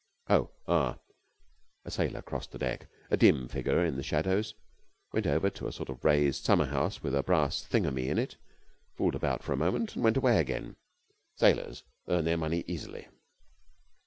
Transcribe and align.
"Oh, 0.31 0.49
ah!" 0.67 0.97
A 1.85 1.91
sailor 1.91 2.23
crossed 2.23 2.53
the 2.53 2.57
deck, 2.57 2.87
a 3.11 3.17
dim 3.17 3.47
figure 3.47 3.85
in 3.85 3.97
the 3.97 4.01
shadows, 4.01 4.55
went 5.13 5.27
over 5.27 5.51
to 5.51 5.67
a 5.67 5.71
sort 5.71 5.89
of 5.89 6.03
raised 6.03 6.43
summerhouse 6.43 7.03
with 7.03 7.13
a 7.13 7.21
brass 7.21 7.61
thingummy 7.63 8.07
in 8.07 8.17
it, 8.17 8.37
fooled 8.97 9.13
about 9.13 9.43
for 9.43 9.53
a 9.53 9.57
moment, 9.57 9.93
and 9.93 10.03
went 10.03 10.17
away 10.17 10.39
again. 10.39 10.75
Sailors 11.35 11.83
earn 12.07 12.25
their 12.25 12.35
money 12.35 12.63
easily. 12.65 13.09